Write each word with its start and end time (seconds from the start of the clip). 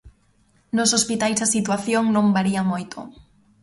Nos 0.75 0.91
hospitais 0.97 1.39
a 1.45 1.51
situación 1.55 2.03
non 2.15 2.33
varía 2.37 2.61
moito. 2.71 2.97